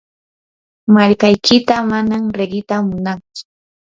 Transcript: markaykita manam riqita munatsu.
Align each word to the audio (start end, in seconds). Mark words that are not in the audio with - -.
markaykita 0.93 1.75
manam 1.91 2.23
riqita 2.37 2.75
munatsu. 2.87 3.41